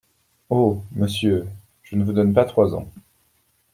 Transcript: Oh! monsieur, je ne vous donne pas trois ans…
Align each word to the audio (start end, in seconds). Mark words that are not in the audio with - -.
Oh! 0.49 0.83
monsieur, 0.93 1.45
je 1.83 1.95
ne 1.95 2.03
vous 2.03 2.11
donne 2.13 2.33
pas 2.33 2.45
trois 2.45 2.73
ans… 2.73 2.89